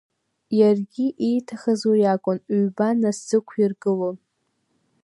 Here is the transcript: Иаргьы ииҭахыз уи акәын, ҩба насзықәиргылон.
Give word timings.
Иаргьы 0.59 1.05
ииҭахыз 1.27 1.81
уи 1.91 2.01
акәын, 2.13 2.37
ҩба 2.59 2.87
насзықәиргылон. 2.99 4.17